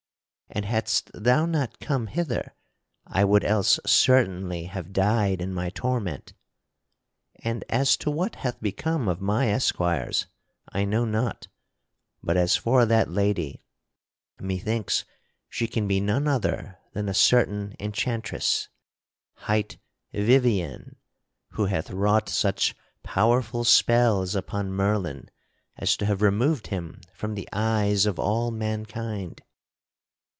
[0.53, 2.57] And hadst thou not come hither
[3.07, 6.33] I would else certainly have died in my torment.
[7.37, 10.25] And as to what hath become of my esquires,
[10.67, 11.47] I know not;
[12.21, 13.63] but as for that lady,
[14.41, 15.05] methinks
[15.47, 18.67] she can be none other than a certain enchantress,
[19.35, 19.77] hight
[20.11, 20.97] Vivien,
[21.51, 25.29] who hath wrought such powerful spells upon Merlin
[25.77, 29.39] as to have removed him from the eyes of all mankind."